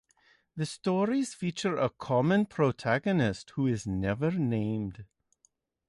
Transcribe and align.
The 0.55 0.65
stories 0.65 1.35
feature 1.35 1.77
a 1.77 1.87
common 1.91 2.47
protagonist 2.47 3.51
who 3.51 3.67
is 3.67 3.85
never 3.85 4.31
named. 4.31 5.05